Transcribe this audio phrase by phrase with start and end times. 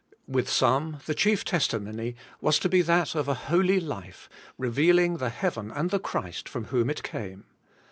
[0.27, 5.29] With some the chief testimony was to be that of a holy life, revealing the
[5.29, 7.45] heaven and the Christ from whom it came.